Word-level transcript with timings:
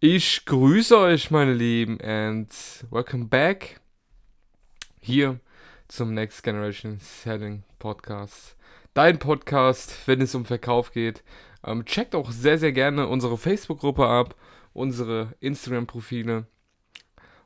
Ich 0.00 0.44
grüße 0.44 0.96
euch, 0.96 1.32
meine 1.32 1.52
Lieben, 1.52 2.00
and 2.00 2.48
welcome 2.88 3.24
back 3.24 3.80
hier 5.00 5.40
zum 5.88 6.14
Next 6.14 6.44
Generation 6.44 7.00
Selling 7.00 7.64
Podcast. 7.80 8.56
Dein 8.94 9.18
Podcast, 9.18 10.06
wenn 10.06 10.20
es 10.20 10.36
um 10.36 10.44
Verkauf 10.44 10.92
geht. 10.92 11.24
Ähm, 11.64 11.84
checkt 11.84 12.14
auch 12.14 12.30
sehr, 12.30 12.58
sehr 12.58 12.70
gerne 12.70 13.08
unsere 13.08 13.36
Facebook-Gruppe 13.36 14.06
ab, 14.06 14.36
unsere 14.72 15.34
Instagram-Profile, 15.40 16.46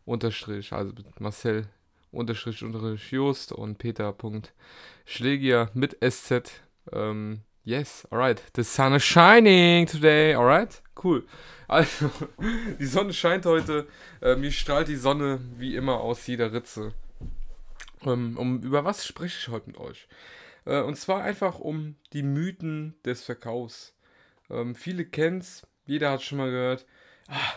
unterstrich, 0.05 0.75
also 0.75 0.93
Marcel 1.21 1.69
unterstrich 2.11 2.63
unterstrich 2.63 3.11
Just 3.13 3.53
und 3.53 3.79
Peter.schlegier 3.79 5.71
mit 5.73 5.97
SZ. 6.07 6.61
Ähm, 6.93 7.45
yes, 7.65 8.07
alright. 8.13 8.43
The 8.55 8.65
sun 8.65 8.95
is 8.95 9.03
shining 9.03 9.87
today, 9.87 10.35
alright? 10.35 10.81
Cool. 10.95 11.23
Also, 11.69 12.11
die 12.79 12.87
Sonne 12.87 13.13
scheint 13.13 13.47
heute. 13.47 13.87
Äh, 14.21 14.37
mir 14.37 14.53
strahlt 14.53 14.89
die 14.89 14.97
Sonne 14.97 15.41
wie 15.57 15.77
immer 15.77 16.01
aus 16.01 16.27
jeder 16.27 16.53
Ritze. 16.53 16.93
Ähm, 18.05 18.37
um, 18.37 18.61
über 18.63 18.85
was 18.85 19.07
spreche 19.07 19.39
ich 19.39 19.49
heute 19.49 19.69
mit 19.69 19.79
euch? 19.79 20.09
Äh, 20.65 20.81
und 20.81 20.97
zwar 20.97 21.23
einfach 21.23 21.59
um 21.59 21.97
die 22.13 22.23
Mythen 22.23 22.95
des 23.05 23.25
Verkaufs. 23.25 23.95
Ähm, 24.51 24.75
viele 24.75 25.05
kennen 25.05 25.39
es, 25.39 25.67
jeder 25.87 26.11
hat 26.11 26.23
schon 26.23 26.39
mal 26.39 26.51
gehört. 26.51 26.87
Ah, 27.29 27.55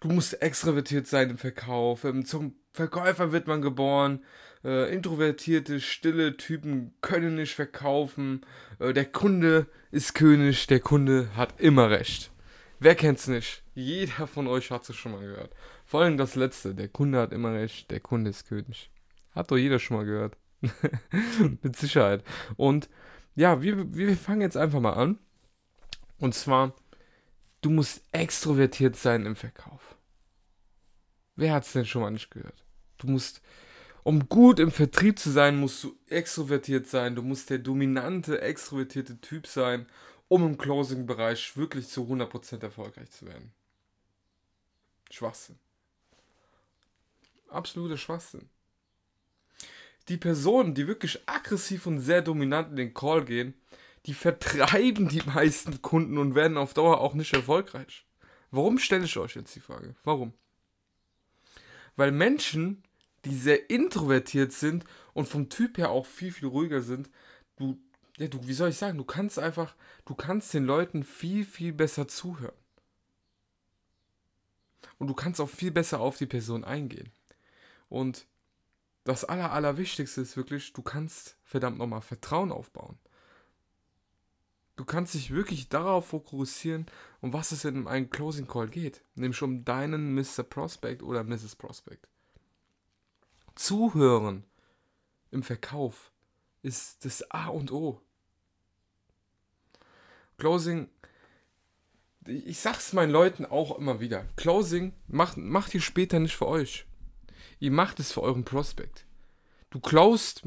du 0.00 0.08
musst 0.08 0.40
extrovertiert 0.42 1.06
sein 1.06 1.30
im 1.30 1.38
Verkauf. 1.38 2.04
Ähm, 2.04 2.24
zum 2.24 2.56
Verkäufer 2.72 3.32
wird 3.32 3.46
man 3.46 3.62
geboren. 3.62 4.24
Äh, 4.64 4.92
introvertierte, 4.92 5.80
stille 5.80 6.36
Typen 6.36 6.94
können 7.00 7.36
nicht 7.36 7.54
verkaufen. 7.54 8.44
Äh, 8.78 8.92
der 8.92 9.06
Kunde 9.06 9.66
ist 9.90 10.14
König, 10.14 10.66
der 10.66 10.80
Kunde 10.80 11.30
hat 11.36 11.60
immer 11.60 11.90
recht. 11.90 12.32
Wer 12.80 12.94
kennt's 12.94 13.26
nicht? 13.26 13.62
Jeder 13.74 14.26
von 14.26 14.46
euch 14.46 14.70
hat 14.70 14.88
es 14.88 14.96
schon 14.96 15.12
mal 15.12 15.20
gehört. 15.20 15.52
Vor 15.84 16.02
allem 16.02 16.16
das 16.16 16.34
letzte. 16.34 16.74
Der 16.74 16.88
Kunde 16.88 17.18
hat 17.20 17.32
immer 17.32 17.52
recht, 17.52 17.90
der 17.90 18.00
Kunde 18.00 18.30
ist 18.30 18.48
König. 18.48 18.90
Hat 19.32 19.50
doch 19.50 19.56
jeder 19.56 19.78
schon 19.78 19.96
mal 19.96 20.06
gehört. 20.06 20.36
Mit 21.62 21.76
Sicherheit. 21.76 22.24
Und 22.56 22.88
ja, 23.34 23.62
wir, 23.62 23.94
wir 23.94 24.16
fangen 24.16 24.40
jetzt 24.40 24.56
einfach 24.56 24.80
mal 24.80 24.94
an. 24.94 25.18
Und 26.18 26.34
zwar, 26.34 26.74
du 27.60 27.70
musst 27.70 28.02
extrovertiert 28.12 28.96
sein 28.96 29.26
im 29.26 29.36
Verkauf. 29.36 29.96
Wer 31.38 31.52
hat 31.52 31.64
es 31.64 31.72
denn 31.72 31.86
schon 31.86 32.02
mal 32.02 32.10
nicht 32.10 32.32
gehört? 32.32 32.64
Du 32.96 33.06
musst, 33.06 33.42
um 34.02 34.28
gut 34.28 34.58
im 34.58 34.72
Vertrieb 34.72 35.20
zu 35.20 35.30
sein, 35.30 35.56
musst 35.56 35.84
du 35.84 35.96
extrovertiert 36.08 36.88
sein. 36.88 37.14
Du 37.14 37.22
musst 37.22 37.48
der 37.48 37.58
dominante, 37.58 38.40
extrovertierte 38.40 39.20
Typ 39.20 39.46
sein, 39.46 39.86
um 40.26 40.44
im 40.44 40.58
Closing-Bereich 40.58 41.56
wirklich 41.56 41.86
zu 41.86 42.02
100% 42.02 42.60
erfolgreich 42.60 43.12
zu 43.12 43.26
werden. 43.26 43.52
Schwachsinn. 45.12 45.60
Absoluter 47.46 47.98
Schwachsinn. 47.98 48.48
Die 50.08 50.16
Personen, 50.16 50.74
die 50.74 50.88
wirklich 50.88 51.20
aggressiv 51.26 51.86
und 51.86 52.00
sehr 52.00 52.20
dominant 52.20 52.70
in 52.70 52.76
den 52.76 52.94
Call 52.94 53.24
gehen, 53.24 53.54
die 54.06 54.14
vertreiben 54.14 55.08
die 55.08 55.22
meisten 55.22 55.82
Kunden 55.82 56.18
und 56.18 56.34
werden 56.34 56.56
auf 56.56 56.74
Dauer 56.74 57.00
auch 57.00 57.14
nicht 57.14 57.32
erfolgreich. 57.32 58.04
Warum 58.50 58.80
stelle 58.80 59.04
ich 59.04 59.16
euch 59.16 59.36
jetzt 59.36 59.54
die 59.54 59.60
Frage? 59.60 59.94
Warum? 60.02 60.32
Weil 61.98 62.12
Menschen, 62.12 62.84
die 63.24 63.34
sehr 63.34 63.70
introvertiert 63.70 64.52
sind 64.52 64.84
und 65.14 65.26
vom 65.26 65.48
Typ 65.48 65.78
her 65.78 65.90
auch 65.90 66.06
viel, 66.06 66.30
viel 66.30 66.46
ruhiger 66.46 66.80
sind, 66.80 67.10
du, 67.56 67.76
ja, 68.18 68.28
du, 68.28 68.46
wie 68.46 68.52
soll 68.52 68.68
ich 68.68 68.76
sagen, 68.76 68.96
du 68.98 69.04
kannst 69.04 69.36
einfach, 69.36 69.74
du 70.04 70.14
kannst 70.14 70.54
den 70.54 70.64
Leuten 70.64 71.02
viel, 71.02 71.44
viel 71.44 71.72
besser 71.72 72.06
zuhören. 72.06 72.54
Und 74.98 75.08
du 75.08 75.14
kannst 75.14 75.40
auch 75.40 75.48
viel 75.50 75.72
besser 75.72 75.98
auf 75.98 76.16
die 76.16 76.26
Person 76.26 76.62
eingehen. 76.62 77.10
Und 77.88 78.28
das 79.02 79.24
Aller, 79.24 79.50
Allerwichtigste 79.50 80.20
ist 80.20 80.36
wirklich, 80.36 80.72
du 80.74 80.82
kannst 80.82 81.36
verdammt 81.42 81.78
nochmal 81.78 82.02
Vertrauen 82.02 82.52
aufbauen. 82.52 82.96
Du 84.78 84.84
kannst 84.84 85.14
dich 85.14 85.32
wirklich 85.32 85.68
darauf 85.68 86.06
fokussieren, 86.06 86.86
um 87.20 87.32
was 87.32 87.50
es 87.50 87.64
in 87.64 87.88
einem 87.88 88.10
Closing 88.10 88.46
Call 88.46 88.68
geht. 88.68 89.02
Nämlich 89.16 89.42
um 89.42 89.64
deinen 89.64 90.14
Mr. 90.14 90.44
Prospect 90.44 91.02
oder 91.02 91.24
Mrs. 91.24 91.56
Prospect. 91.56 92.06
Zuhören 93.56 94.44
im 95.32 95.42
Verkauf 95.42 96.12
ist 96.62 97.04
das 97.04 97.28
A 97.32 97.48
und 97.48 97.72
O. 97.72 98.00
Closing, 100.36 100.88
ich 102.24 102.60
sag's 102.60 102.92
meinen 102.92 103.10
Leuten 103.10 103.46
auch 103.46 103.76
immer 103.76 103.98
wieder. 103.98 104.28
Closing 104.36 104.92
macht, 105.08 105.38
macht 105.38 105.74
ihr 105.74 105.80
später 105.80 106.20
nicht 106.20 106.36
für 106.36 106.46
euch. 106.46 106.86
Ihr 107.58 107.72
macht 107.72 107.98
es 107.98 108.12
für 108.12 108.22
euren 108.22 108.44
Prospect. 108.44 109.06
Du 109.70 109.80
closed 109.80 110.44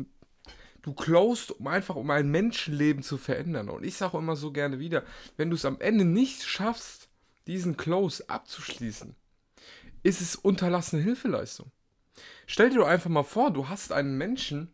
Du 0.82 0.94
closed, 0.94 1.52
um 1.52 1.68
einfach 1.68 1.96
um 1.96 2.10
ein 2.10 2.30
Menschenleben 2.30 3.04
zu 3.04 3.18
verändern. 3.18 3.70
Und 3.70 3.84
ich 3.84 3.96
sage 3.96 4.18
immer 4.18 4.36
so 4.36 4.52
gerne 4.52 4.80
wieder, 4.80 5.04
wenn 5.38 5.50
du 5.50 5.56
es 5.56 5.66
am 5.66 5.80
Ende 5.80 6.06
nicht 6.06 6.44
schaffst, 6.44 7.10
diesen 7.48 7.78
Close 7.78 8.28
abzuschließen, 8.30 9.16
ist 10.04 10.22
es 10.22 10.36
unterlassene 10.36 11.02
Hilfeleistung. 11.02 11.72
Stell 12.48 12.70
dir 12.70 12.80
doch 12.80 12.88
einfach 12.88 13.10
mal 13.10 13.24
vor, 13.24 13.52
du 13.52 13.70
hast 13.70 13.92
einen 13.92 14.18
Menschen 14.18 14.72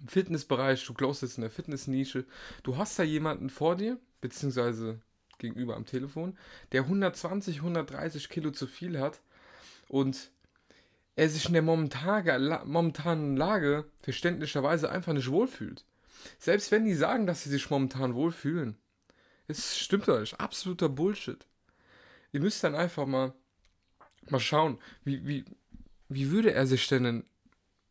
im 0.00 0.08
Fitnessbereich, 0.08 0.84
du 0.84 0.94
closest 0.94 1.22
jetzt 1.22 1.38
in 1.38 1.42
der 1.42 1.50
Fitnessnische, 1.50 2.26
du 2.62 2.76
hast 2.76 2.98
da 2.98 3.02
jemanden 3.02 3.50
vor 3.50 3.76
dir, 3.76 3.98
beziehungsweise 4.20 5.00
gegenüber 5.38 5.76
am 5.76 5.86
Telefon, 5.86 6.36
der 6.72 6.82
120, 6.82 7.58
130 7.58 8.28
Kilo 8.28 8.50
zu 8.50 8.66
viel 8.66 9.00
hat 9.00 9.20
und 9.88 10.30
er 11.16 11.28
sich 11.28 11.46
in 11.46 11.52
der 11.52 11.62
momentanen 11.62 13.36
Lage 13.36 13.84
verständlicherweise 14.02 14.90
einfach 14.90 15.12
nicht 15.12 15.30
wohlfühlt. 15.30 15.84
Selbst 16.38 16.70
wenn 16.72 16.84
die 16.84 16.94
sagen, 16.94 17.26
dass 17.26 17.44
sie 17.44 17.50
sich 17.50 17.70
momentan 17.70 18.14
wohlfühlen. 18.14 18.76
Es 19.46 19.78
stimmt 19.78 20.08
euch, 20.08 20.34
absoluter 20.40 20.88
Bullshit. 20.88 21.46
Ihr 22.32 22.40
müsst 22.40 22.64
dann 22.64 22.74
einfach 22.74 23.06
mal, 23.06 23.32
mal 24.28 24.40
schauen, 24.40 24.78
wie, 25.04 25.26
wie, 25.26 25.44
wie 26.08 26.30
würde 26.30 26.52
er 26.52 26.66
sich 26.66 26.88
denn, 26.88 27.04
in, 27.04 27.24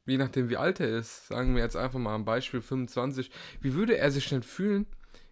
je 0.05 0.17
nachdem 0.17 0.49
wie 0.49 0.57
alt 0.57 0.79
er 0.79 0.89
ist, 0.89 1.27
sagen 1.27 1.55
wir 1.55 1.63
jetzt 1.63 1.77
einfach 1.77 1.99
mal 1.99 2.15
ein 2.15 2.25
Beispiel 2.25 2.61
25, 2.61 3.31
wie 3.61 3.73
würde 3.73 3.97
er 3.97 4.11
sich 4.11 4.27
denn 4.27 4.43
fühlen 4.43 4.87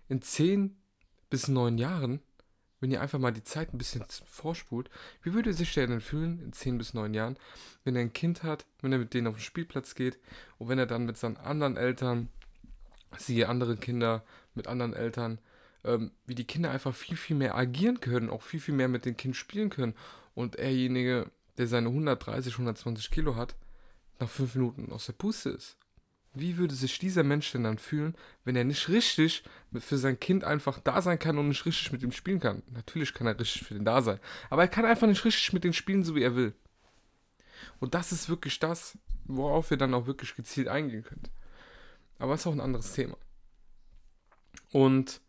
in 0.07 0.21
10 0.21 0.77
bis 1.29 1.47
9 1.47 1.77
Jahren, 1.77 2.21
wenn 2.81 2.91
ihr 2.91 2.99
einfach 2.99 3.19
mal 3.19 3.31
die 3.31 3.43
Zeit 3.43 3.73
ein 3.73 3.77
bisschen 3.77 4.03
vorspult, 4.25 4.89
wie 5.23 5.33
würde 5.33 5.53
sich 5.53 5.73
der 5.73 5.87
denn 5.87 6.01
fühlen 6.01 6.41
in 6.41 6.51
10 6.51 6.77
bis 6.77 6.93
9 6.93 7.13
Jahren, 7.13 7.37
wenn 7.85 7.95
er 7.95 8.01
ein 8.01 8.11
Kind 8.11 8.43
hat, 8.43 8.65
wenn 8.81 8.91
er 8.91 8.99
mit 8.99 9.13
denen 9.13 9.27
auf 9.27 9.35
den 9.35 9.41
Spielplatz 9.41 9.95
geht 9.95 10.19
und 10.57 10.67
wenn 10.67 10.79
er 10.79 10.87
dann 10.87 11.05
mit 11.05 11.17
seinen 11.17 11.37
anderen 11.37 11.77
Eltern, 11.77 12.27
siehe 13.17 13.47
andere 13.47 13.77
Kinder 13.77 14.25
mit 14.55 14.67
anderen 14.67 14.93
Eltern, 14.93 15.39
ähm, 15.83 16.11
wie 16.25 16.35
die 16.35 16.45
Kinder 16.45 16.71
einfach 16.71 16.93
viel, 16.93 17.17
viel 17.17 17.35
mehr 17.35 17.55
agieren 17.55 18.01
können, 18.01 18.29
auch 18.29 18.41
viel, 18.41 18.59
viel 18.59 18.73
mehr 18.73 18.87
mit 18.87 19.05
dem 19.05 19.15
Kind 19.15 19.35
spielen 19.35 19.69
können 19.69 19.93
und 20.33 20.55
erjenige, 20.55 21.29
der 21.57 21.67
seine 21.67 21.89
130, 21.89 22.53
120 22.53 23.11
Kilo 23.11 23.35
hat, 23.35 23.55
nach 24.19 24.29
5 24.29 24.55
Minuten 24.55 24.91
aus 24.91 25.05
der 25.05 25.13
Puste 25.13 25.51
ist. 25.51 25.77
Wie 26.33 26.57
würde 26.57 26.75
sich 26.75 26.97
dieser 26.97 27.23
Mensch 27.23 27.51
denn 27.51 27.63
dann 27.63 27.77
fühlen, 27.77 28.15
wenn 28.45 28.55
er 28.55 28.63
nicht 28.63 28.87
richtig 28.87 29.43
für 29.77 29.97
sein 29.97 30.19
Kind 30.19 30.45
einfach 30.45 30.79
da 30.79 31.01
sein 31.01 31.19
kann 31.19 31.37
und 31.37 31.49
nicht 31.49 31.65
richtig 31.65 31.91
mit 31.91 32.03
ihm 32.03 32.13
spielen 32.13 32.39
kann? 32.39 32.63
Natürlich 32.71 33.13
kann 33.13 33.27
er 33.27 33.37
richtig 33.37 33.63
für 33.63 33.73
den 33.73 33.83
da 33.83 34.01
sein, 34.01 34.19
aber 34.49 34.61
er 34.61 34.69
kann 34.69 34.85
einfach 34.85 35.07
nicht 35.07 35.25
richtig 35.25 35.51
mit 35.51 35.65
dem 35.65 35.73
spielen, 35.73 36.03
so 36.03 36.15
wie 36.15 36.23
er 36.23 36.35
will. 36.35 36.53
Und 37.79 37.93
das 37.95 38.11
ist 38.11 38.29
wirklich 38.29 38.59
das, 38.59 38.97
worauf 39.25 39.71
ihr 39.71 39.77
dann 39.77 39.93
auch 39.93 40.07
wirklich 40.07 40.35
gezielt 40.35 40.67
eingehen 40.69 41.03
könnt. 41.03 41.29
Aber 42.17 42.33
es 42.33 42.41
ist 42.41 42.47
auch 42.47 42.53
ein 42.53 42.61
anderes 42.61 42.93
Thema. 42.93 43.17
Und 44.71 45.19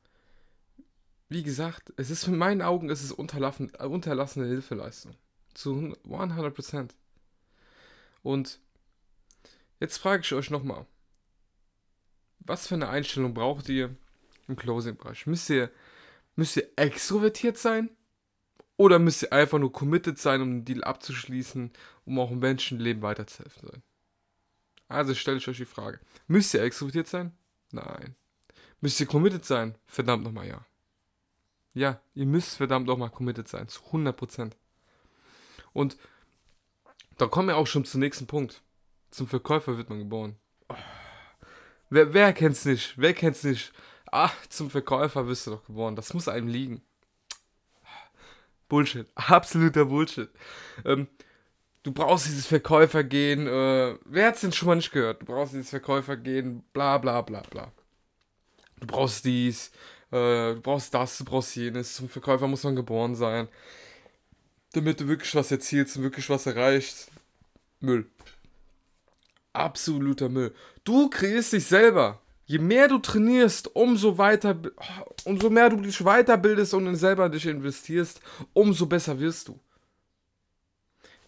wie 1.28 1.42
gesagt, 1.42 1.92
es 1.96 2.10
ist 2.10 2.28
in 2.28 2.36
meinen 2.36 2.62
Augen 2.62 2.90
es 2.90 3.02
ist 3.02 3.12
unterlassene 3.12 4.46
Hilfeleistung. 4.46 5.16
Zu 5.54 5.96
100%. 6.06 6.90
Und 8.22 8.60
jetzt 9.82 9.98
frage 9.98 10.22
ich 10.22 10.32
euch 10.32 10.48
nochmal, 10.48 10.86
was 12.38 12.68
für 12.68 12.74
eine 12.74 12.88
Einstellung 12.88 13.34
braucht 13.34 13.68
ihr 13.68 13.94
im 14.46 14.56
Closing-Bereich? 14.56 15.26
Müsst 15.26 15.50
ihr, 15.50 15.70
müsst 16.36 16.56
ihr 16.56 16.68
extrovertiert 16.76 17.58
sein? 17.58 17.90
Oder 18.76 18.98
müsst 18.98 19.22
ihr 19.22 19.32
einfach 19.32 19.58
nur 19.58 19.72
committed 19.72 20.18
sein, 20.18 20.40
um 20.40 20.50
den 20.50 20.64
Deal 20.64 20.84
abzuschließen, 20.84 21.72
um 22.04 22.18
auch 22.18 22.30
im 22.30 22.38
Menschenleben 22.38 23.02
weiterzuhelfen 23.02 23.68
sein? 23.68 23.82
Also 24.88 25.14
stelle 25.14 25.38
ich 25.38 25.48
euch 25.48 25.58
die 25.58 25.64
Frage. 25.64 26.00
Müsst 26.26 26.54
ihr 26.54 26.62
extrovertiert 26.62 27.06
sein? 27.06 27.32
Nein. 27.70 28.14
Müsst 28.80 29.00
ihr 29.00 29.06
committed 29.06 29.44
sein? 29.44 29.76
Verdammt 29.86 30.24
nochmal 30.24 30.48
ja. 30.48 30.64
Ja, 31.74 32.00
ihr 32.14 32.26
müsst 32.26 32.56
verdammt 32.56 32.86
nochmal 32.86 33.10
committed 33.10 33.48
sein. 33.48 33.68
Zu 33.68 33.80
100%. 33.80 34.52
Und 35.72 35.96
da 37.18 37.26
kommen 37.26 37.48
wir 37.48 37.56
auch 37.56 37.66
schon 37.66 37.84
zum 37.84 38.00
nächsten 38.00 38.26
Punkt. 38.26 38.62
Zum 39.12 39.28
Verkäufer 39.28 39.76
wird 39.76 39.90
man 39.90 39.98
geboren. 39.98 40.36
Wer, 41.90 42.14
wer 42.14 42.32
kennt's 42.32 42.64
nicht? 42.64 42.94
Wer 42.96 43.12
kennt's 43.12 43.44
nicht? 43.44 43.72
Ach, 44.10 44.34
zum 44.48 44.70
Verkäufer 44.70 45.28
wirst 45.28 45.46
du 45.46 45.52
doch 45.52 45.64
geboren. 45.66 45.94
Das 45.94 46.14
muss 46.14 46.28
einem 46.28 46.48
liegen. 46.48 46.82
Bullshit. 48.70 49.06
Absoluter 49.14 49.84
Bullshit. 49.84 50.30
Ähm, 50.86 51.08
du 51.82 51.92
brauchst 51.92 52.26
dieses 52.26 52.46
Verkäufergehen. 52.46 53.46
Äh, 53.46 53.98
wer 54.06 54.28
hat 54.28 54.36
es 54.36 54.40
denn 54.40 54.52
schon 54.52 54.68
mal 54.68 54.76
nicht 54.76 54.92
gehört? 54.92 55.20
Du 55.20 55.26
brauchst 55.26 55.52
dieses 55.52 55.68
Verkäufergehen, 55.68 56.64
bla 56.72 56.96
bla 56.96 57.20
bla 57.20 57.42
bla. 57.42 57.70
Du 58.80 58.86
brauchst 58.86 59.26
dies, 59.26 59.72
äh, 60.10 60.54
du 60.54 60.60
brauchst 60.62 60.94
das, 60.94 61.18
du 61.18 61.26
brauchst 61.26 61.54
jenes. 61.54 61.96
Zum 61.96 62.08
Verkäufer 62.08 62.48
muss 62.48 62.64
man 62.64 62.76
geboren 62.76 63.14
sein. 63.14 63.48
Damit 64.72 65.00
du 65.00 65.06
wirklich 65.06 65.34
was 65.34 65.50
erzielst 65.50 65.98
und 65.98 66.02
wirklich 66.02 66.30
was 66.30 66.46
erreichst. 66.46 67.10
Müll. 67.80 68.06
Absoluter 69.52 70.28
Müll. 70.28 70.54
Du 70.84 71.08
kreierst 71.10 71.52
dich 71.52 71.66
selber. 71.66 72.20
Je 72.44 72.58
mehr 72.58 72.88
du 72.88 72.98
trainierst, 72.98 73.74
umso 73.74 74.18
weiter, 74.18 74.60
umso 75.24 75.48
mehr 75.48 75.70
du 75.70 75.76
dich 75.76 76.04
weiterbildest 76.04 76.74
und 76.74 76.86
in 76.86 76.96
selber 76.96 77.28
dich 77.28 77.46
investierst, 77.46 78.20
umso 78.52 78.86
besser 78.86 79.18
wirst 79.20 79.48
du. 79.48 79.58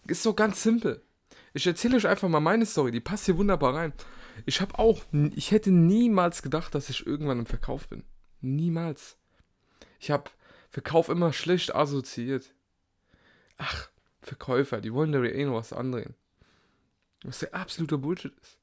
Ist 0.07 0.23
so 0.23 0.33
ganz 0.33 0.61
simpel. 0.61 1.01
Ich 1.53 1.65
erzähle 1.65 1.97
euch 1.97 2.07
einfach 2.07 2.27
mal 2.27 2.41
meine 2.41 2.65
Story, 2.65 2.91
die 2.91 2.99
passt 2.99 3.25
hier 3.25 3.37
wunderbar 3.37 3.73
rein. 3.73 3.93
Ich 4.45 4.59
habe 4.59 4.77
auch, 4.77 5.01
ich 5.33 5.51
hätte 5.51 5.71
niemals 5.71 6.41
gedacht, 6.41 6.75
dass 6.75 6.89
ich 6.89 7.07
irgendwann 7.07 7.39
im 7.39 7.45
Verkauf 7.45 7.87
bin. 7.87 8.03
Niemals. 8.41 9.17
Ich 9.99 10.11
habe 10.11 10.29
Verkauf 10.69 11.07
immer 11.07 11.31
schlecht 11.31 11.73
assoziiert. 11.73 12.53
Ach, 13.57 13.89
Verkäufer, 14.21 14.81
die 14.81 14.93
wollen 14.93 15.13
da 15.13 15.23
eh 15.23 15.45
noch 15.45 15.55
was 15.55 15.71
andrehen. 15.71 16.13
Was 17.23 17.39
der 17.39 17.55
absolute 17.55 17.97
Bullshit 17.97 18.33
ist. 18.41 18.59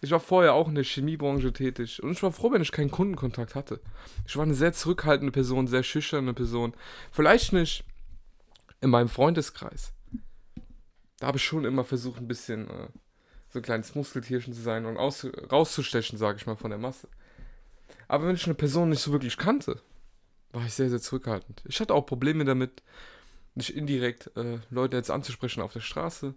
Ich 0.00 0.10
war 0.10 0.20
vorher 0.20 0.54
auch 0.54 0.68
in 0.68 0.74
der 0.74 0.84
Chemiebranche 0.84 1.52
tätig 1.52 2.02
und 2.02 2.10
ich 2.10 2.22
war 2.24 2.32
froh, 2.32 2.50
wenn 2.50 2.60
ich 2.60 2.72
keinen 2.72 2.90
Kundenkontakt 2.90 3.54
hatte. 3.54 3.80
Ich 4.26 4.36
war 4.36 4.42
eine 4.42 4.54
sehr 4.54 4.72
zurückhaltende 4.72 5.30
Person, 5.30 5.68
sehr 5.68 5.84
schüchterne 5.84 6.34
Person. 6.34 6.74
Vielleicht 7.12 7.52
nicht 7.52 7.84
in 8.80 8.90
meinem 8.90 9.08
Freundeskreis. 9.08 9.92
Da 11.20 11.28
habe 11.28 11.38
ich 11.38 11.44
schon 11.44 11.64
immer 11.64 11.84
versucht, 11.84 12.20
ein 12.20 12.26
bisschen 12.26 12.68
äh, 12.68 12.88
so 13.48 13.60
ein 13.60 13.62
kleines 13.62 13.94
Muskeltierchen 13.94 14.52
zu 14.52 14.60
sein 14.60 14.86
und 14.86 14.96
aus, 14.96 15.24
rauszustechen, 15.52 16.18
sage 16.18 16.38
ich 16.38 16.46
mal, 16.46 16.56
von 16.56 16.70
der 16.70 16.80
Masse. 16.80 17.06
Aber 18.08 18.26
wenn 18.26 18.34
ich 18.34 18.44
eine 18.46 18.54
Person 18.54 18.88
nicht 18.88 19.02
so 19.02 19.12
wirklich 19.12 19.36
kannte, 19.36 19.80
war 20.50 20.66
ich 20.66 20.74
sehr, 20.74 20.90
sehr 20.90 21.00
zurückhaltend. 21.00 21.62
Ich 21.66 21.80
hatte 21.80 21.94
auch 21.94 22.06
Probleme 22.06 22.44
damit, 22.44 22.82
nicht 23.54 23.76
indirekt 23.76 24.36
äh, 24.36 24.58
Leute 24.70 24.96
jetzt 24.96 25.10
anzusprechen 25.10 25.62
auf 25.62 25.72
der 25.72 25.80
Straße 25.80 26.34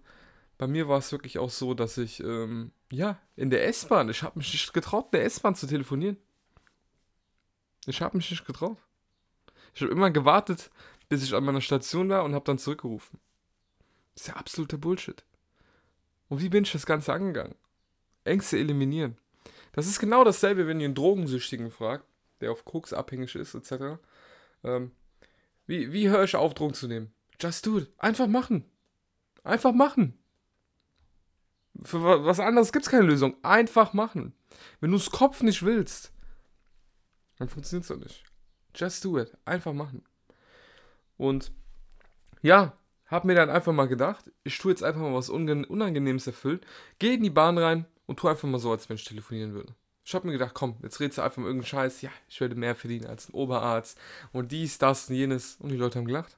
bei 0.58 0.68
mir 0.68 0.88
war 0.88 1.00
es 1.00 1.12
wirklich 1.12 1.38
auch 1.40 1.50
so, 1.50 1.74
dass 1.74 1.98
ich, 1.98 2.22
ähm, 2.22 2.72
ja, 2.92 3.20
in 3.36 3.50
der 3.50 3.68
S-Bahn, 3.68 4.10
ich 4.10 4.24
habe 4.24 4.40
mich 4.40 4.54
nicht 4.54 4.74
getraut, 4.74 5.06
in 5.06 5.20
der 5.20 5.26
S-Bahn 5.26 5.56
zu 5.56 5.68
telefonieren. 5.68 6.18
Ich 7.86 8.02
habe 8.02 8.18
mich 8.18 8.30
nicht 8.32 8.46
getraut. 8.46 8.78
Ich 9.74 9.82
habe 9.82 9.92
immer 9.92 10.10
gewartet, 10.12 10.72
bis 11.10 11.24
ich 11.24 11.36
an 11.36 11.44
meiner 11.44 11.62
Station 11.62 12.10
war 12.10 12.24
und 12.24 12.34
habe 12.34 12.46
dann 12.46 12.58
zurückgerufen. 12.58 13.20
Das 14.14 14.24
ist 14.24 14.28
ja 14.30 14.36
absoluter 14.36 14.78
Bullshit. 14.78 15.24
Und 16.30 16.42
wie 16.42 16.50
bin 16.50 16.64
ich 16.64 16.72
das 16.72 16.86
Ganze 16.86 17.14
angegangen? 17.14 17.56
Ängste 18.24 18.58
eliminieren. 18.58 19.18
Das 19.74 19.88
ist 19.88 20.00
genau 20.00 20.24
dasselbe, 20.24 20.68
wenn 20.68 20.80
ihr 20.80 20.86
einen 20.86 20.96
Drogensüchtigen 20.96 21.70
fragt, 21.70 22.06
der 22.40 22.52
auf 22.52 22.66
Koks 22.66 22.94
abhängig 22.94 23.36
ist, 23.36 23.54
etc. 23.54 24.00
Ähm, 24.64 24.92
wie, 25.68 25.92
wie 25.92 26.10
höre 26.10 26.24
ich 26.24 26.36
auf, 26.36 26.54
Drogen 26.54 26.74
zu 26.74 26.88
nehmen? 26.88 27.14
Just 27.40 27.66
do 27.66 27.80
it. 27.80 27.92
Einfach 27.98 28.28
machen. 28.28 28.64
Einfach 29.44 29.74
machen. 29.74 30.18
Für 31.84 32.24
was 32.24 32.40
anderes 32.40 32.72
gibt 32.72 32.86
es 32.86 32.92
keine 32.92 33.06
Lösung. 33.06 33.36
Einfach 33.44 33.94
machen. 33.94 34.34
Wenn 34.80 34.92
du 34.92 34.98
es 34.98 35.12
Kopf 35.12 35.42
nicht 35.42 35.64
willst, 35.64 36.12
dann 37.38 37.50
funktioniert 37.50 37.84
es 37.84 37.90
doch 37.90 37.98
nicht. 37.98 38.24
Just 38.76 39.04
do 39.04 39.20
it. 39.20 39.38
Einfach 39.46 39.74
machen. 39.74 40.04
Und 41.18 41.52
ja, 42.42 42.78
hab 43.08 43.26
mir 43.26 43.36
dann 43.36 43.50
einfach 43.50 43.74
mal 43.74 43.88
gedacht, 43.88 44.32
ich 44.44 44.58
tue 44.58 44.72
jetzt 44.72 44.84
einfach 44.84 45.02
mal 45.02 45.14
was 45.14 45.30
Unangenehmes 45.30 46.28
erfüllen. 46.28 46.62
Geh 47.00 47.16
in 47.16 47.24
die 47.24 47.30
Bahn 47.30 47.58
rein 47.58 47.86
und 48.06 48.20
tu 48.20 48.28
einfach 48.28 48.48
mal 48.48 48.60
so, 48.60 48.72
als 48.72 48.90
wenn 48.90 48.96
ich 48.96 49.04
telefonieren 49.04 49.54
würde. 49.54 49.76
Ich 50.04 50.14
habe 50.14 50.28
mir 50.28 50.34
gedacht, 50.34 50.54
komm, 50.54 50.78
jetzt 50.84 51.00
redest 51.00 51.18
du 51.18 51.24
einfach 51.24 51.38
mal 51.38 51.48
irgendeinen 51.48 51.68
Scheiß. 51.68 52.02
Ja, 52.02 52.12
ich 52.28 52.40
werde 52.40 52.56
mehr 52.56 52.76
verdienen 52.76 53.08
als 53.08 53.30
ein 53.30 53.34
Oberarzt 53.34 53.98
und 54.32 54.52
dies, 54.52 54.78
das 54.78 55.10
und 55.10 55.16
jenes. 55.16 55.56
Und 55.60 55.70
die 55.70 55.78
Leute 55.78 55.98
haben 55.98 56.06
gelacht. 56.06 56.38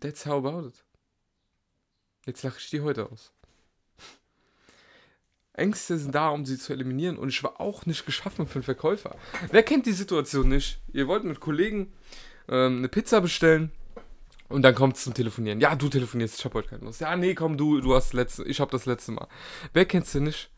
That's 0.00 0.26
how 0.26 0.44
about 0.44 0.68
it. 0.68 0.84
Jetzt 2.26 2.42
lache 2.42 2.58
ich 2.58 2.70
die 2.70 2.82
heute 2.82 3.10
aus. 3.10 3.32
Ängste 5.54 5.98
sind 5.98 6.14
da, 6.14 6.30
um 6.30 6.46
sie 6.46 6.58
zu 6.58 6.72
eliminieren. 6.72 7.18
Und 7.18 7.28
ich 7.28 7.42
war 7.42 7.60
auch 7.60 7.86
nicht 7.86 8.06
geschaffen 8.06 8.46
für 8.46 8.56
einen 8.56 8.62
Verkäufer. 8.62 9.16
Wer 9.50 9.62
kennt 9.62 9.86
die 9.86 9.92
Situation 9.92 10.48
nicht? 10.48 10.80
Ihr 10.92 11.08
wollt 11.08 11.24
mit 11.24 11.40
Kollegen 11.40 11.92
ähm, 12.48 12.78
eine 12.78 12.88
Pizza 12.88 13.20
bestellen 13.20 13.70
und 14.52 14.62
dann 14.62 14.74
kommt 14.74 14.96
es 14.96 15.04
zum 15.04 15.14
Telefonieren. 15.14 15.60
Ja, 15.60 15.74
du 15.74 15.88
telefonierst, 15.88 16.38
ich 16.38 16.44
habe 16.44 16.58
heute 16.58 16.68
keine 16.68 16.84
Lust. 16.84 17.00
Ja, 17.00 17.16
nee, 17.16 17.34
komm, 17.34 17.56
du, 17.56 17.80
du 17.80 17.94
hast 17.94 18.12
letzte, 18.12 18.44
ich 18.44 18.60
habe 18.60 18.70
das 18.70 18.86
letzte 18.86 19.12
Mal. 19.12 19.26
Wer 19.72 19.86
kennt's 19.86 20.12
denn 20.12 20.24
nicht? 20.24 20.50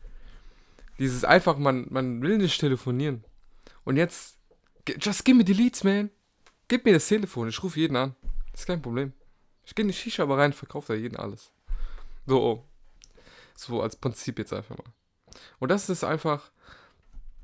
Dieses 0.99 1.23
einfach, 1.23 1.57
man, 1.57 1.87
man 1.89 2.21
will 2.21 2.37
nicht 2.37 2.59
telefonieren. 2.59 3.23
Und 3.83 3.97
jetzt, 3.97 4.37
just 4.99 5.25
give 5.25 5.37
me 5.37 5.43
the 5.45 5.53
leads, 5.53 5.83
man. 5.83 6.09
Gib 6.67 6.85
mir 6.85 6.93
das 6.93 7.07
Telefon, 7.07 7.47
ich 7.49 7.61
rufe 7.63 7.79
jeden 7.79 7.95
an. 7.95 8.15
Das 8.51 8.61
ist 8.61 8.67
kein 8.67 8.81
Problem. 8.81 9.13
Ich 9.65 9.75
gehe 9.75 9.83
in 9.83 9.89
die 9.89 9.93
Shisha 9.93 10.23
aber 10.23 10.37
rein, 10.37 10.53
verkaufe 10.53 10.93
da 10.93 10.99
jeden 10.99 11.17
alles. 11.17 11.51
So, 12.25 12.41
oh. 12.41 12.63
So 13.55 13.81
als 13.81 13.95
Prinzip 13.95 14.37
jetzt 14.39 14.53
einfach 14.53 14.77
mal. 14.77 14.93
Und 15.59 15.69
das 15.69 15.89
ist 15.89 16.03
einfach, 16.03 16.51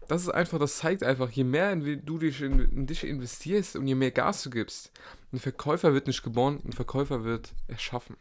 das 0.08 0.24
ist 0.24 0.30
einfach, 0.30 0.60
das 0.60 0.78
zeigt 0.78 1.04
einfach, 1.04 1.30
je 1.30 1.44
mehr 1.44 1.76
du 1.76 2.18
dich 2.18 2.42
in, 2.42 2.60
in, 2.60 2.88
dich 2.88 3.04
investierst 3.04 3.76
und 3.76 3.88
je 3.88 3.96
mehr 3.96 4.12
Gas 4.12 4.44
du 4.44 4.50
gibst, 4.50 4.92
ein 5.32 5.40
Verkäufer 5.40 5.94
wird 5.94 6.08
nicht 6.08 6.24
geboren, 6.24 6.62
ein 6.66 6.74
Verkäufer 6.74 7.24
wird 7.24 7.54
erschaffen. 7.68 8.18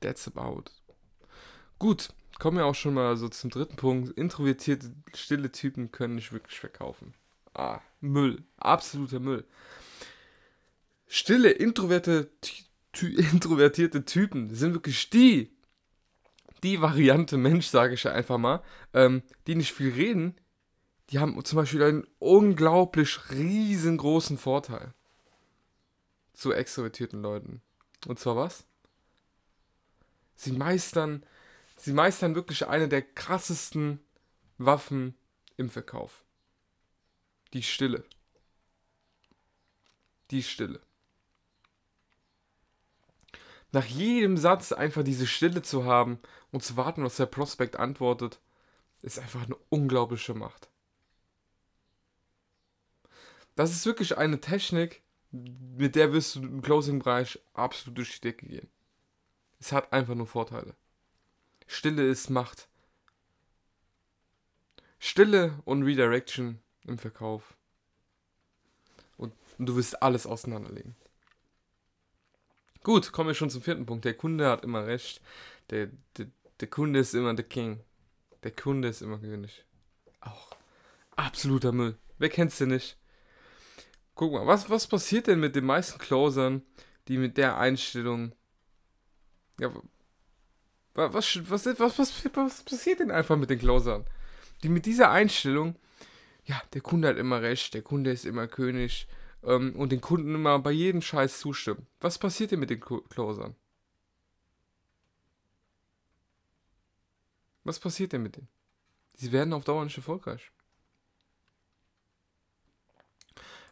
That's 0.00 0.26
about. 0.28 0.64
Gut, 1.78 2.08
kommen 2.38 2.58
wir 2.58 2.66
auch 2.66 2.74
schon 2.74 2.94
mal 2.94 3.16
so 3.16 3.28
zum 3.28 3.50
dritten 3.50 3.76
Punkt. 3.76 4.10
Introvertierte, 4.18 4.92
stille 5.14 5.52
Typen 5.52 5.92
können 5.92 6.14
nicht 6.14 6.32
wirklich 6.32 6.58
verkaufen. 6.58 7.14
Ah, 7.54 7.80
Müll. 8.00 8.44
Absoluter 8.56 9.20
Müll. 9.20 9.44
Stille, 11.06 11.50
introvertierte, 11.50 12.30
introvertierte 13.02 14.04
Typen 14.04 14.54
sind 14.54 14.74
wirklich 14.74 15.10
die, 15.10 15.57
die 16.62 16.80
Variante 16.80 17.36
Mensch, 17.36 17.66
sage 17.66 17.94
ich 17.94 18.08
einfach 18.08 18.38
mal, 18.38 18.62
ähm, 18.94 19.22
die 19.46 19.54
nicht 19.54 19.72
viel 19.72 19.92
reden, 19.92 20.34
die 21.10 21.18
haben 21.18 21.42
zum 21.44 21.56
Beispiel 21.56 21.82
einen 21.82 22.06
unglaublich 22.18 23.30
riesengroßen 23.30 24.38
Vorteil 24.38 24.92
zu 26.32 26.52
extrovertierten 26.52 27.22
Leuten. 27.22 27.62
Und 28.06 28.18
zwar 28.18 28.36
was? 28.36 28.66
Sie 30.34 30.52
meistern, 30.52 31.24
sie 31.76 31.92
meistern 31.92 32.34
wirklich 32.34 32.66
eine 32.66 32.88
der 32.88 33.02
krassesten 33.02 34.00
Waffen 34.58 35.16
im 35.56 35.70
Verkauf. 35.70 36.24
Die 37.54 37.62
Stille. 37.62 38.04
Die 40.30 40.42
Stille 40.42 40.80
nach 43.72 43.84
jedem 43.84 44.36
Satz 44.36 44.72
einfach 44.72 45.02
diese 45.02 45.26
Stille 45.26 45.62
zu 45.62 45.84
haben 45.84 46.18
und 46.50 46.62
zu 46.62 46.76
warten, 46.76 47.04
was 47.04 47.16
der 47.16 47.26
Prospekt 47.26 47.76
antwortet, 47.76 48.40
ist 49.02 49.18
einfach 49.18 49.44
eine 49.44 49.56
unglaubliche 49.68 50.34
Macht. 50.34 50.68
Das 53.54 53.72
ist 53.72 53.84
wirklich 53.86 54.16
eine 54.16 54.40
Technik, 54.40 55.02
mit 55.32 55.96
der 55.96 56.12
wirst 56.12 56.36
du 56.36 56.42
im 56.42 56.62
Closing-Bereich 56.62 57.40
absolut 57.52 57.98
durch 57.98 58.14
die 58.14 58.20
Decke 58.20 58.46
gehen. 58.46 58.68
Es 59.60 59.72
hat 59.72 59.92
einfach 59.92 60.14
nur 60.14 60.26
Vorteile. 60.26 60.74
Stille 61.66 62.06
ist 62.08 62.30
Macht. 62.30 62.68
Stille 64.98 65.60
und 65.64 65.82
Redirection 65.82 66.60
im 66.86 66.98
Verkauf. 66.98 67.56
Und, 69.16 69.34
du 69.58 69.76
wirst 69.76 70.02
alles 70.02 70.26
auseinanderlegen. 70.26 70.96
Gut, 72.88 73.12
kommen 73.12 73.28
wir 73.28 73.34
schon 73.34 73.50
zum 73.50 73.60
vierten 73.60 73.84
Punkt. 73.84 74.06
Der 74.06 74.14
Kunde 74.14 74.48
hat 74.48 74.64
immer 74.64 74.86
recht. 74.86 75.20
Der, 75.68 75.90
der, 76.16 76.28
der 76.58 76.68
Kunde 76.68 76.98
ist 77.00 77.12
immer 77.12 77.34
der 77.34 77.44
King. 77.44 77.80
Der 78.44 78.50
Kunde 78.50 78.88
ist 78.88 79.02
immer 79.02 79.18
König. 79.18 79.66
Auch 80.22 80.56
absoluter 81.14 81.72
Müll. 81.72 81.98
Wer 82.16 82.30
kennt's 82.30 82.56
denn 82.56 82.70
nicht? 82.70 82.96
Guck 84.14 84.32
mal, 84.32 84.46
was, 84.46 84.70
was 84.70 84.86
passiert 84.86 85.26
denn 85.26 85.38
mit 85.38 85.54
den 85.54 85.66
meisten 85.66 85.98
Closern, 85.98 86.62
die 87.08 87.18
mit 87.18 87.36
der 87.36 87.58
Einstellung. 87.58 88.32
Ja, 89.60 89.70
was, 90.94 91.38
was, 91.50 91.66
was, 91.66 91.98
was, 91.98 92.24
was 92.32 92.62
passiert 92.62 93.00
denn 93.00 93.10
einfach 93.10 93.36
mit 93.36 93.50
den 93.50 93.58
Closern? 93.58 94.06
Die 94.62 94.70
mit 94.70 94.86
dieser 94.86 95.10
Einstellung, 95.10 95.76
ja, 96.46 96.58
der 96.72 96.80
Kunde 96.80 97.08
hat 97.08 97.18
immer 97.18 97.42
recht, 97.42 97.74
der 97.74 97.82
Kunde 97.82 98.12
ist 98.12 98.24
immer 98.24 98.48
König, 98.48 99.06
ähm, 99.42 99.74
und 99.76 99.92
den 99.92 100.00
Kunden 100.00 100.34
immer 100.34 100.58
bei 100.58 100.70
jedem 100.70 101.02
Scheiß 101.02 101.40
zustimmen. 101.40 101.86
Was 102.00 102.18
passiert 102.18 102.52
denn 102.52 102.60
mit 102.60 102.70
den 102.70 102.80
Closern? 102.80 103.54
Was 107.64 107.78
passiert 107.78 108.12
denn 108.12 108.22
mit 108.22 108.36
denen? 108.36 108.48
Sie 109.14 109.32
werden 109.32 109.52
auf 109.52 109.64
Dauer 109.64 109.84
nicht 109.84 109.96
erfolgreich. 109.96 110.50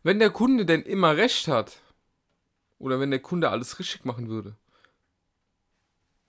Wenn 0.03 0.19
der 0.19 0.31
Kunde 0.31 0.67
denn 0.67 0.83
immer 0.83 1.17
recht 1.17 1.49
hat, 1.49 1.81
oder 2.79 3.01
wenn 3.01 3.11
der 3.11 3.21
Kunde 3.21 3.51
alles 3.51 3.79
richtig 3.79 4.05
machen 4.05 4.29
würde, 4.29 4.55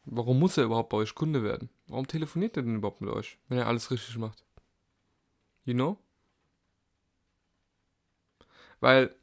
warum 0.05 0.39
muss 0.39 0.57
er 0.57 0.63
überhaupt 0.63 0.89
bei 0.89 0.97
euch 0.97 1.13
Kunde 1.13 1.43
werden? 1.43 1.69
Warum 1.87 2.07
telefoniert 2.07 2.57
er 2.57 2.63
denn 2.63 2.77
überhaupt 2.77 3.01
mit 3.01 3.09
euch, 3.09 3.37
wenn 3.49 3.57
er 3.57 3.67
alles 3.67 3.91
richtig 3.91 4.17
macht? 4.17 4.45
You 5.65 5.73
know? 5.73 5.97
Weil 8.79 9.13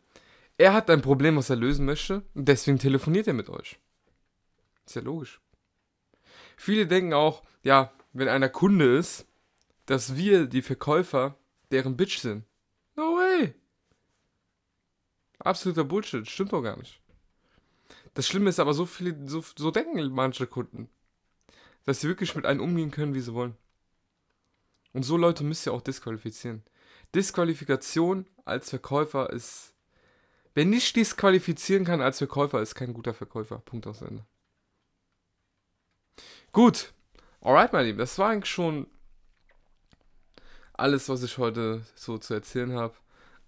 er 0.56 0.72
hat 0.72 0.90
ein 0.90 1.02
Problem, 1.02 1.36
was 1.36 1.50
er 1.50 1.56
lösen 1.56 1.84
möchte, 1.84 2.22
und 2.34 2.46
deswegen 2.46 2.78
telefoniert 2.78 3.26
er 3.26 3.34
mit 3.34 3.48
euch. 3.48 3.78
Ist 4.86 4.96
ja 4.96 5.02
logisch. 5.02 5.40
Viele 6.56 6.86
denken 6.86 7.12
auch, 7.12 7.42
ja, 7.62 7.92
wenn 8.12 8.28
einer 8.28 8.48
Kunde 8.48 8.96
ist, 8.96 9.26
dass 9.86 10.16
wir, 10.16 10.46
die 10.46 10.62
Verkäufer, 10.62 11.36
deren 11.70 11.96
Bitch 11.96 12.18
sind. 12.18 12.44
No 12.96 13.16
way. 13.16 13.54
Absoluter 15.38 15.84
Bullshit, 15.84 16.28
stimmt 16.28 16.52
doch 16.52 16.62
gar 16.62 16.76
nicht. 16.76 17.00
Das 18.14 18.26
Schlimme 18.26 18.48
ist 18.48 18.60
aber, 18.60 18.74
so 18.74 18.86
viele, 18.86 19.28
so, 19.28 19.44
so 19.56 19.70
denken 19.70 20.10
manche 20.12 20.46
Kunden, 20.46 20.88
dass 21.84 22.00
sie 22.00 22.08
wirklich 22.08 22.34
mit 22.36 22.46
einem 22.46 22.60
umgehen 22.60 22.92
können, 22.92 23.14
wie 23.14 23.20
sie 23.20 23.34
wollen. 23.34 23.56
Und 24.92 25.02
so 25.02 25.16
Leute 25.16 25.42
müsst 25.42 25.66
ihr 25.66 25.72
auch 25.72 25.82
disqualifizieren. 25.82 26.62
Disqualifikation 27.14 28.26
als 28.44 28.70
Verkäufer 28.70 29.30
ist. 29.30 29.73
Wer 30.54 30.64
nicht 30.64 30.94
disqualifizieren 30.94 31.84
kann 31.84 32.00
als 32.00 32.18
Verkäufer, 32.18 32.62
ist 32.62 32.74
kein 32.74 32.94
guter 32.94 33.12
Verkäufer. 33.12 33.58
Punkt 33.58 33.86
aus 33.86 34.02
Ende. 34.02 34.24
Gut. 36.52 36.92
Alright, 37.40 37.72
mein 37.72 37.86
Lieben. 37.86 37.98
Das 37.98 38.18
war 38.18 38.30
eigentlich 38.30 38.52
schon 38.52 38.86
alles, 40.72 41.08
was 41.08 41.22
ich 41.22 41.38
heute 41.38 41.84
so 41.96 42.18
zu 42.18 42.34
erzählen 42.34 42.72
habe. 42.72 42.94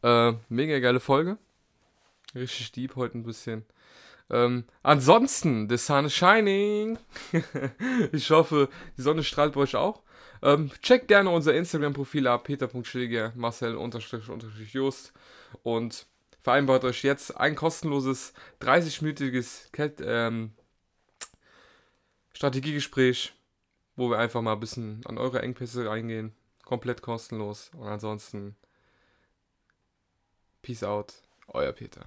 Äh, 0.02 0.34
mega 0.48 0.78
geile 0.80 1.00
Folge. 1.00 1.38
Richtig 2.34 2.72
deep 2.72 2.96
heute 2.96 3.18
ein 3.18 3.22
bisschen. 3.22 3.64
Ähm, 4.28 4.64
ansonsten, 4.82 5.68
the 5.68 5.76
sun 5.76 6.06
is 6.06 6.14
shining. 6.14 6.98
ich 8.12 8.30
hoffe, 8.30 8.68
die 8.96 9.02
Sonne 9.02 9.22
strahlt 9.22 9.54
bei 9.54 9.60
euch 9.60 9.76
auch. 9.76 10.02
Ähm, 10.42 10.70
checkt 10.82 11.08
gerne 11.08 11.30
unser 11.30 11.54
Instagram-Profil 11.54 12.26
ab, 12.26 12.44
peter.schilger, 12.44 13.32
marcel-just 13.36 15.12
und 15.62 16.06
vereinbart 16.46 16.84
euch 16.84 17.02
jetzt 17.02 17.36
ein 17.36 17.56
kostenloses 17.56 18.32
30-minütiges 18.60 19.68
ähm, 20.00 20.52
Strategiegespräch, 22.32 23.34
wo 23.96 24.10
wir 24.10 24.20
einfach 24.20 24.42
mal 24.42 24.52
ein 24.52 24.60
bisschen 24.60 25.00
an 25.06 25.18
eure 25.18 25.42
Engpässe 25.42 25.90
eingehen. 25.90 26.36
Komplett 26.64 27.02
kostenlos. 27.02 27.72
Und 27.76 27.88
ansonsten, 27.88 28.54
Peace 30.62 30.84
out, 30.84 31.14
euer 31.48 31.72
Peter. 31.72 32.06